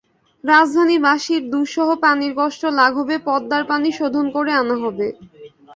[0.43, 5.07] রাজধানীবাসীর দুঃসহ পানির কষ্ট লাঘবে পদ্মার পানি শোধন করে আনা হবে।